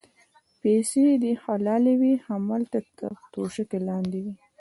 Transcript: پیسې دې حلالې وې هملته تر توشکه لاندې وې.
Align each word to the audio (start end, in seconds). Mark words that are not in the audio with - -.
پیسې 0.61 1.05
دې 1.23 1.33
حلالې 1.43 1.93
وې 2.01 2.13
هملته 2.27 2.79
تر 2.97 3.13
توشکه 3.33 3.77
لاندې 3.87 4.19
وې. 4.23 4.33